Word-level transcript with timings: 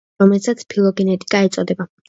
რომელსაც 0.23 0.63
ფილოგენეტიკა 0.75 1.45
ეწოდება. 1.51 1.91